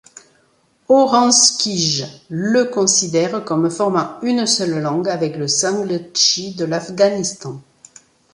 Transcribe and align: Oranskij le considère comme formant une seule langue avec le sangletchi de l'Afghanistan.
Oranskij 0.89 2.05
le 2.27 2.65
considère 2.65 3.45
comme 3.45 3.69
formant 3.69 4.19
une 4.23 4.47
seule 4.47 4.79
langue 4.81 5.07
avec 5.07 5.37
le 5.37 5.47
sangletchi 5.47 6.55
de 6.55 6.65
l'Afghanistan. 6.65 7.61